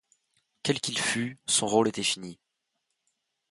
Quel 0.63 0.81
qu’il 0.81 0.97
fût, 0.97 1.37
son 1.45 1.67
rôle 1.67 1.87
était 1.87 2.01
fini. 2.01 2.39